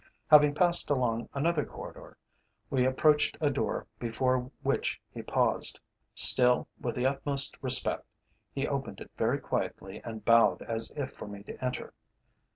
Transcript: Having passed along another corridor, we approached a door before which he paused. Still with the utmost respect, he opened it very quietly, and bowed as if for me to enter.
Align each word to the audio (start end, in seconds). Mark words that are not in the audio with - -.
Having 0.31 0.55
passed 0.55 0.89
along 0.89 1.29
another 1.31 1.63
corridor, 1.63 2.17
we 2.71 2.87
approached 2.87 3.37
a 3.39 3.51
door 3.51 3.85
before 3.99 4.49
which 4.63 4.99
he 5.13 5.21
paused. 5.21 5.79
Still 6.15 6.67
with 6.79 6.95
the 6.95 7.05
utmost 7.05 7.55
respect, 7.61 8.07
he 8.51 8.67
opened 8.67 8.99
it 8.99 9.11
very 9.15 9.37
quietly, 9.39 10.01
and 10.03 10.25
bowed 10.25 10.63
as 10.63 10.91
if 10.95 11.13
for 11.13 11.27
me 11.27 11.43
to 11.43 11.63
enter. 11.63 11.93